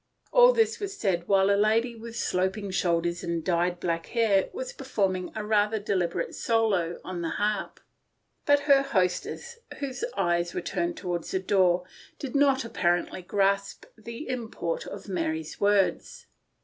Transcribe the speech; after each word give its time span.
All 0.33 0.51
this 0.51 0.79
was 0.79 0.97
said 0.97 1.27
while 1.27 1.51
a 1.51 1.55
lady 1.55 1.95
with 1.95 2.15
sloping 2.15 2.71
shoulders 2.71 3.23
and 3.23 3.43
dyed 3.43 3.79
black 3.79 4.07
hair 4.07 4.49
was 4.51 4.73
performing 4.73 5.31
a 5.35 5.43
rather 5.45 5.77
deliberate 5.77 6.33
solo 6.33 6.99
on 7.03 7.21
the 7.21 7.29
harp. 7.37 7.79
But 8.47 8.61
her 8.61 8.81
hostess, 8.81 9.59
whose 9.77 10.03
eyes 10.17 10.55
were 10.55 10.61
turned 10.61 10.97
toward 10.97 11.25
the 11.25 11.37
door, 11.37 11.83
did 12.17 12.35
not 12.35 12.65
apparently 12.65 13.21
grasp 13.21 13.85
the 13.95 14.27
import 14.27 14.87
of 14.87 15.07
Mary's 15.07 15.59
words. 15.61 16.25